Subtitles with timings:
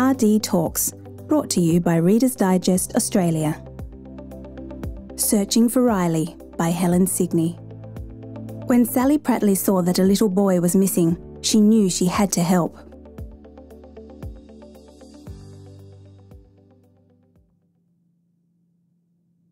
[0.00, 0.92] RD Talks,
[1.28, 3.62] brought to you by Reader's Digest Australia.
[5.16, 7.52] Searching for Riley by Helen Signy.
[8.64, 12.42] When Sally Prattley saw that a little boy was missing, she knew she had to
[12.42, 12.78] help.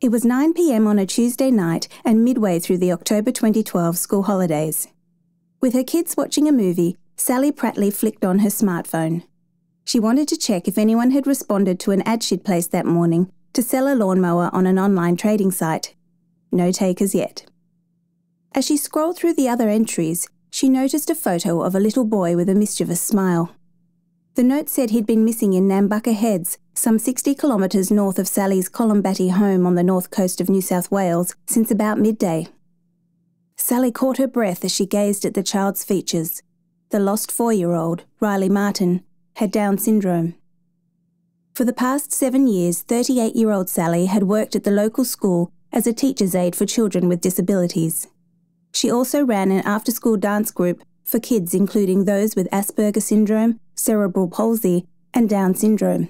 [0.01, 4.23] It was 9 pm on a Tuesday night and midway through the October 2012 school
[4.23, 4.87] holidays.
[5.61, 9.21] With her kids watching a movie, Sally Prattley flicked on her smartphone.
[9.89, 13.31] She wanted to check if anyone had responded to an ad she'd placed that morning
[13.53, 15.95] to sell a lawnmower on an online trading site.
[16.51, 17.47] No takers yet.
[18.53, 22.35] As she scrolled through the other entries, she noticed a photo of a little boy
[22.35, 23.55] with a mischievous smile.
[24.35, 28.69] The note said he'd been missing in Nambucca Heads, some 60 kilometres north of Sally's
[28.69, 32.47] Collombatti home on the north coast of New South Wales, since about midday.
[33.55, 36.43] Sally caught her breath as she gazed at the child's features.
[36.91, 39.03] The lost four year old, Riley Martin,
[39.39, 40.35] had Down syndrome.
[41.53, 45.53] For the past seven years, 38 year old Sally had worked at the local school
[45.71, 48.05] as a teacher's aide for children with disabilities.
[48.73, 53.61] She also ran an after school dance group for kids including those with Asperger syndrome,
[53.75, 56.09] cerebral palsy, and Down syndrome.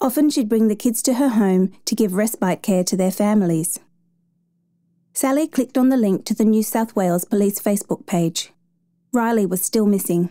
[0.00, 3.80] Often she'd bring the kids to her home to give respite care to their families.
[5.12, 8.50] Sally clicked on the link to the New South Wales Police Facebook page.
[9.12, 10.30] Riley was still missing.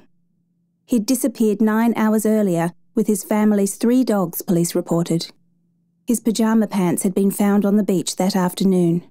[0.85, 5.31] He'd disappeared nine hours earlier with his family's three dogs, police reported.
[6.05, 9.07] His pyjama pants had been found on the beach that afternoon.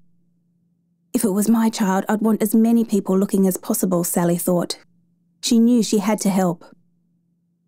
[1.13, 4.77] If it was my child, I'd want as many people looking as possible, Sally thought.
[5.41, 6.63] She knew she had to help.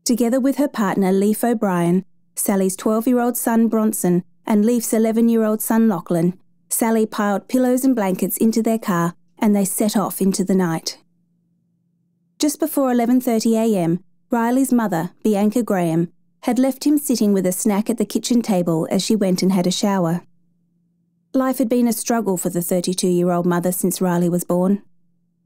[0.04, 5.30] Together with her partner, Leif O'Brien, Sally's 12 year old son, Bronson, and Leif's 11
[5.30, 9.98] year old son, Lachlan, Sally piled pillows and blankets into their car and they set
[9.98, 10.98] off into the night.
[12.46, 16.10] Just before 11:30 a.m., Riley's mother, Bianca Graham,
[16.44, 19.52] had left him sitting with a snack at the kitchen table as she went and
[19.52, 20.22] had a shower.
[21.34, 24.84] Life had been a struggle for the 32-year-old mother since Riley was born.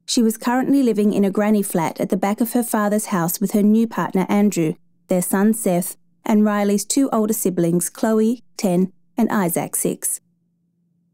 [0.07, 3.39] She was currently living in a granny flat at the back of her father's house
[3.39, 4.73] with her new partner Andrew,
[5.07, 5.95] their son Seth,
[6.25, 10.19] and Riley's two older siblings, Chloe, 10, and Isaac, 6.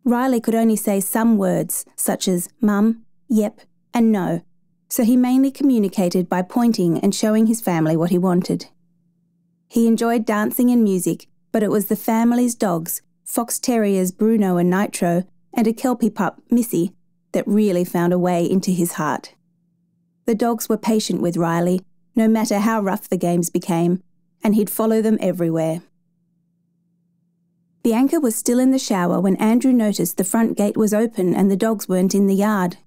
[0.03, 3.61] Riley could only say some words, such as mum, yep,
[3.93, 4.41] and no,
[4.89, 8.67] so he mainly communicated by pointing and showing his family what he wanted.
[9.67, 14.69] He enjoyed dancing and music, but it was the family's dogs, fox terriers Bruno and
[14.69, 16.93] Nitro, and a Kelpie pup, Missy,
[17.31, 19.33] that really found a way into his heart.
[20.25, 21.81] The dogs were patient with Riley,
[22.15, 24.01] no matter how rough the games became,
[24.43, 25.81] and he'd follow them everywhere.
[27.83, 31.51] Bianca was still in the shower when Andrew noticed the front gate was open and
[31.51, 32.77] the dogs weren't in the yard.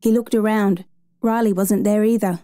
[0.00, 0.84] He looked around.
[1.20, 2.40] Riley wasn't there either.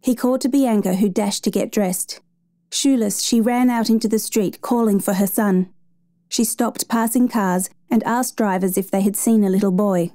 [0.00, 2.20] He called to Bianca, who dashed to get dressed.
[2.70, 5.68] Shoeless, she ran out into the street, calling for her son.
[6.28, 10.12] She stopped passing cars and asked drivers if they had seen a little boy.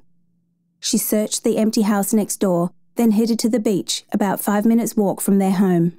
[0.80, 4.98] She searched the empty house next door, then headed to the beach, about five minutes'
[4.98, 5.94] walk from their home.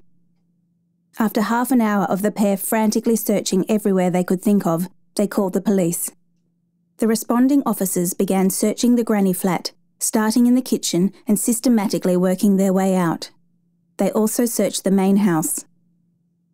[1.21, 5.27] After half an hour of the pair frantically searching everywhere they could think of, they
[5.27, 6.11] called the police.
[6.99, 12.56] The responding officers began searching the granny flat, starting in the kitchen and systematically working
[12.56, 13.31] their way out.
[13.97, 15.64] They also searched the main house.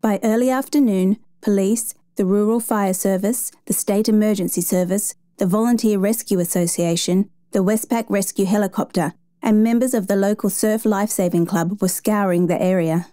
[0.00, 6.38] By early afternoon, police, the Rural Fire Service, the State Emergency Service, the Volunteer Rescue
[6.38, 12.46] Association, the Westpac Rescue Helicopter, and members of the local Surf Lifesaving Club were scouring
[12.46, 13.08] the area.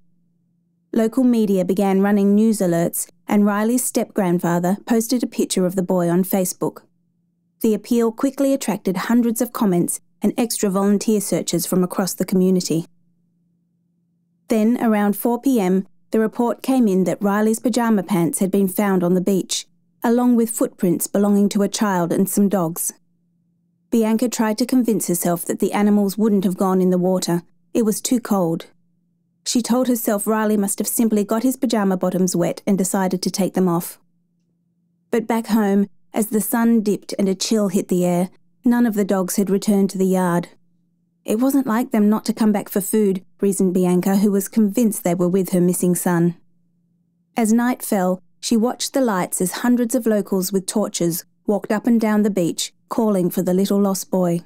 [0.93, 5.83] Local media began running news alerts, and Riley's step grandfather posted a picture of the
[5.83, 6.83] boy on Facebook.
[7.61, 12.85] The appeal quickly attracted hundreds of comments and extra volunteer searches from across the community.
[14.47, 19.03] Then, around 4 pm, the report came in that Riley's pyjama pants had been found
[19.03, 19.65] on the beach,
[20.03, 22.93] along with footprints belonging to a child and some dogs.
[23.91, 27.43] Bianca tried to convince herself that the animals wouldn't have gone in the water.
[27.73, 28.67] It was too cold.
[29.45, 33.31] She told herself Riley must have simply got his pyjama bottoms wet and decided to
[33.31, 33.99] take them off.
[35.11, 38.29] But back home, as the sun dipped and a chill hit the air,
[38.63, 40.49] none of the dogs had returned to the yard.
[41.23, 45.03] It wasn't like them not to come back for food, reasoned Bianca, who was convinced
[45.03, 46.35] they were with her missing son.
[47.37, 51.85] As night fell, she watched the lights as hundreds of locals with torches walked up
[51.85, 54.41] and down the beach, calling for the little lost boy.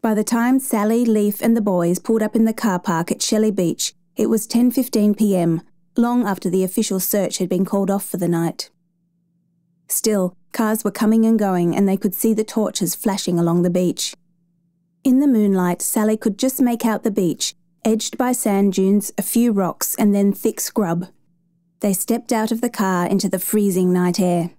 [0.00, 3.22] By the time Sally, Leif, and the boys pulled up in the car park at
[3.22, 5.62] Shelley Beach, it was 10:15 p.m.,
[5.96, 8.70] long after the official search had been called off for the night.
[9.88, 13.70] Still, cars were coming and going, and they could see the torches flashing along the
[13.70, 14.14] beach.
[15.02, 17.54] In the moonlight, Sally could just make out the beach,
[17.84, 21.06] edged by sand dunes, a few rocks, and then thick scrub.
[21.80, 24.50] They stepped out of the car into the freezing night air.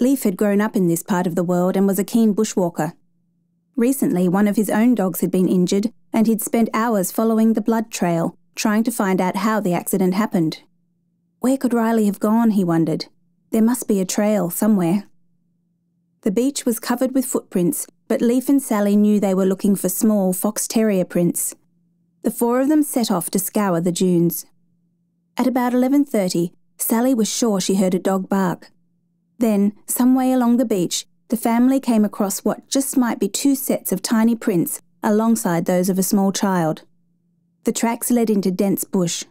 [0.00, 2.94] Leif had grown up in this part of the world and was a keen bushwalker.
[3.76, 7.60] Recently, one of his own dogs had been injured, and he'd spent hours following the
[7.60, 10.62] blood trail, trying to find out how the accident happened.
[11.38, 13.06] Where could Riley have gone, he wondered.
[13.50, 15.04] There must be a trail somewhere.
[16.22, 19.88] The beach was covered with footprints, but Leif and Sally knew they were looking for
[19.88, 21.54] small fox terrier prints.
[22.22, 24.46] The four of them set off to scour the dunes.
[25.36, 28.70] At about 11:30, Sally was sure she heard a dog bark.
[29.38, 33.54] Then, some way along the beach, the family came across what just might be two
[33.54, 36.82] sets of tiny prints alongside those of a small child.
[37.64, 39.24] The tracks led into dense bush.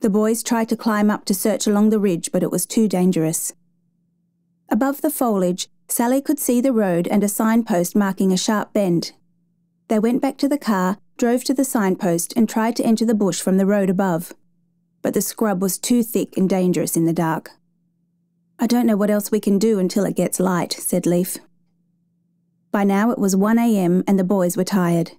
[0.00, 2.86] The boys tried to climb up to search along the ridge, but it was too
[2.86, 3.52] dangerous.
[4.68, 9.12] Above the foliage, Sally could see the road and a signpost marking a sharp bend.
[9.88, 13.14] They went back to the car, drove to the signpost, and tried to enter the
[13.14, 14.34] bush from the road above.
[15.02, 17.52] But the scrub was too thick and dangerous in the dark.
[18.58, 21.38] I don't know what else we can do until it gets light, said Leif.
[22.70, 25.12] By now it was 1am and the boys were tired.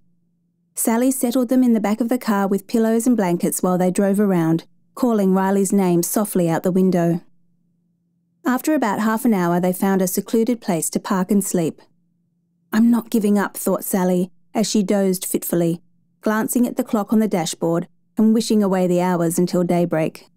[0.79, 3.91] Sally settled them in the back of the car with pillows and blankets while they
[3.91, 4.63] drove around,
[4.95, 7.19] calling Riley's name softly out the window.
[8.45, 11.81] After about half an hour, they found a secluded place to park and sleep.
[12.71, 15.81] I'm not giving up, thought Sally, as she dozed fitfully,
[16.21, 20.29] glancing at the clock on the dashboard and wishing away the hours until daybreak.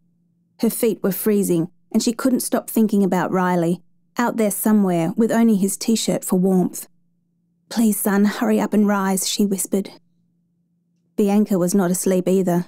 [0.58, 3.80] Her feet were freezing, and she couldn't stop thinking about Riley,
[4.18, 6.88] out there somewhere with only his t shirt for warmth.
[7.68, 9.92] Please, sun, hurry up and rise, she whispered.
[11.22, 12.66] Bianca was not asleep either.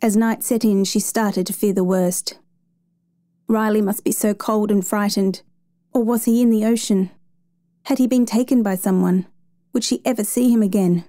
[0.00, 2.38] As night set in, she started to fear the worst.
[3.48, 5.42] Riley must be so cold and frightened.
[5.92, 7.10] Or was he in the ocean?
[7.82, 9.26] Had he been taken by someone?
[9.74, 11.04] Would she ever see him again?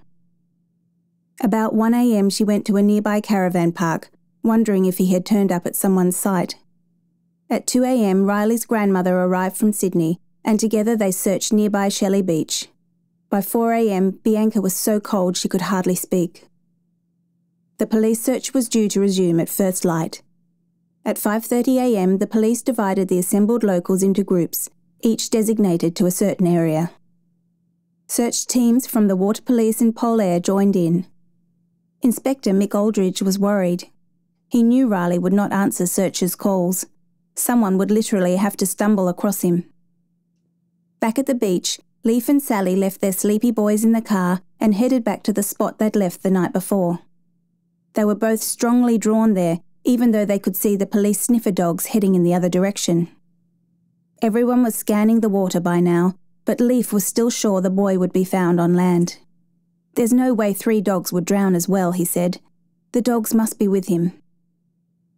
[1.42, 4.10] About 1am, she went to a nearby caravan park,
[4.42, 6.56] wondering if he had turned up at someone's site.
[7.48, 12.68] At 2am, Riley's grandmother arrived from Sydney, and together they searched nearby Shelley Beach.
[13.30, 16.44] By 4am, Bianca was so cold she could hardly speak.
[17.78, 20.22] The police search was due to resume at first light.
[21.04, 24.68] At 5.30am, the police divided the assembled locals into groups,
[25.00, 26.90] each designated to a certain area.
[28.08, 31.06] Search teams from the Water Police and Polair joined in.
[32.02, 33.84] Inspector Mick Aldridge was worried.
[34.48, 36.86] He knew Riley would not answer searchers' calls.
[37.36, 39.64] Someone would literally have to stumble across him.
[40.98, 44.74] Back at the beach, Leif and Sally left their sleepy boys in the car and
[44.74, 47.00] headed back to the spot they'd left the night before.
[47.98, 51.86] They were both strongly drawn there even though they could see the police sniffer dogs
[51.86, 53.08] heading in the other direction.
[54.22, 56.14] Everyone was scanning the water by now,
[56.44, 59.18] but Leif was still sure the boy would be found on land.
[59.96, 62.38] There's no way three dogs would drown as well, he said.
[62.92, 64.12] The dogs must be with him.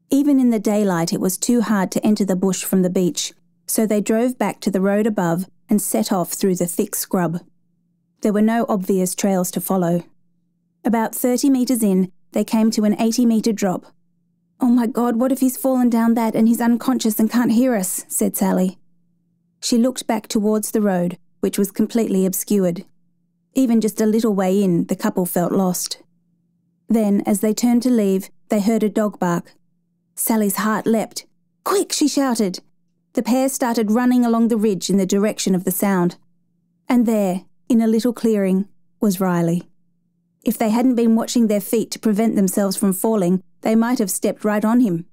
[0.08, 3.34] Even in the daylight, it was too hard to enter the bush from the beach,
[3.66, 7.40] so they drove back to the road above and set off through the thick scrub.
[8.22, 10.04] There were no obvious trails to follow.
[10.82, 13.86] About 30 metres in, they came to an 80 metre drop,
[14.62, 17.74] Oh my God, what if he's fallen down that and he's unconscious and can't hear
[17.74, 18.04] us?
[18.08, 18.78] said Sally.
[19.62, 22.84] She looked back towards the road, which was completely obscured.
[23.54, 26.02] Even just a little way in, the couple felt lost.
[26.88, 29.54] Then, as they turned to leave, they heard a dog bark.
[30.14, 31.24] Sally's heart leapt.
[31.64, 32.60] Quick, she shouted.
[33.14, 36.16] The pair started running along the ridge in the direction of the sound.
[36.86, 38.68] And there, in a little clearing,
[39.00, 39.69] was Riley.
[40.44, 44.10] If they hadn't been watching their feet to prevent themselves from falling, they might have
[44.10, 45.06] stepped right on him.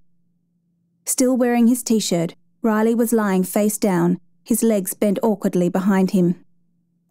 [1.06, 6.12] Still wearing his t shirt, Riley was lying face down, his legs bent awkwardly behind
[6.12, 6.44] him.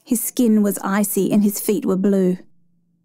[0.05, 2.39] His skin was icy and his feet were blue.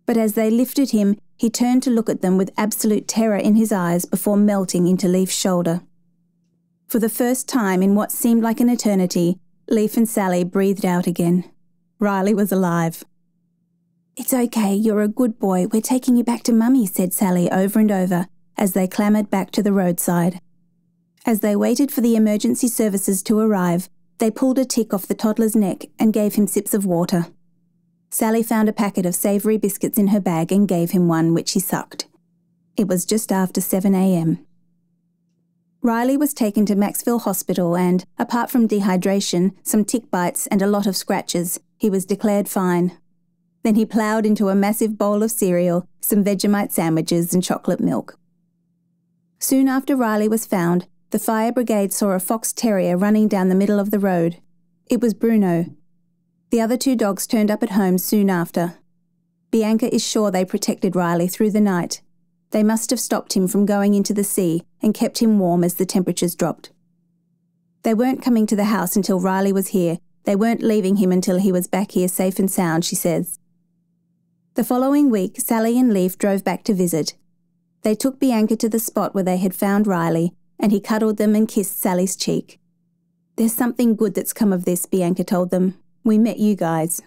[0.06, 3.56] But as they lifted him, he turned to look at them with absolute terror in
[3.56, 5.82] his eyes before melting into Leif's shoulder.
[6.88, 9.40] For the first time in what seemed like an eternity,
[9.70, 11.46] Leif and Sally breathed out again.
[12.00, 13.04] Riley was alive.
[14.22, 15.66] It's okay, you're a good boy.
[15.66, 19.50] We're taking you back to Mummy, said Sally over and over as they clambered back
[19.50, 20.40] to the roadside.
[21.26, 25.16] As they waited for the emergency services to arrive, they pulled a tick off the
[25.16, 27.30] toddler's neck and gave him sips of water.
[28.12, 31.54] Sally found a packet of savoury biscuits in her bag and gave him one, which
[31.54, 32.08] he sucked.
[32.78, 34.46] It was just after 7am.
[35.82, 40.68] Riley was taken to Macksville Hospital and, apart from dehydration, some tick bites, and a
[40.68, 43.00] lot of scratches, he was declared fine.
[43.64, 48.18] Then he ploughed into a massive bowl of cereal, some Vegemite sandwiches, and chocolate milk.
[49.40, 53.56] Soon after Riley was found, the fire brigade saw a fox terrier running down the
[53.56, 54.38] middle of the road.
[54.88, 55.66] It was Bruno.
[56.52, 58.76] The other two dogs turned up at home soon after.
[59.52, 62.02] Bianca is sure they protected Riley through the night.
[62.52, 65.76] They must have stopped him from going into the sea and kept him warm as
[65.76, 66.72] the temperatures dropped.
[67.84, 70.00] They weren't coming to the house until Riley was here.
[70.26, 73.40] They weren't leaving him until he was back here safe and sound, she says.
[74.56, 77.14] The following week, Sally and Leif drove back to visit.
[77.84, 81.36] They took Bianca to the spot where they had found Riley, and he cuddled them
[81.36, 82.60] and kissed Sally's cheek.
[83.38, 85.76] There's something good that's come of this, Bianca told them.
[86.04, 87.02] We met you guys.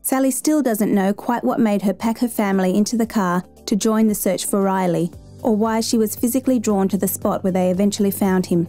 [0.00, 3.74] Sally still doesn't know quite what made her pack her family into the car to
[3.74, 5.10] join the search for Riley,
[5.42, 8.68] or why she was physically drawn to the spot where they eventually found him.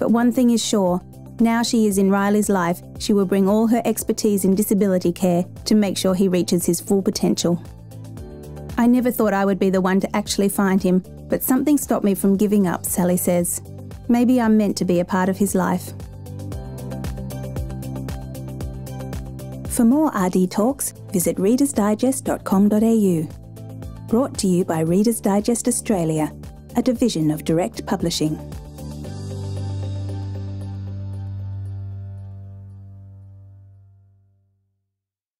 [0.00, 1.00] But one thing is sure
[1.40, 5.44] now she is in Riley's life, she will bring all her expertise in disability care
[5.64, 7.62] to make sure he reaches his full potential.
[8.76, 12.04] I never thought I would be the one to actually find him, but something stopped
[12.04, 13.62] me from giving up, Sally says.
[14.08, 15.92] Maybe I'm meant to be a part of his life.
[19.68, 24.06] For more RD talks, visit readersdigest.com.au.
[24.08, 26.32] Brought to you by Reader's Digest Australia,
[26.76, 28.38] a division of Direct Publishing.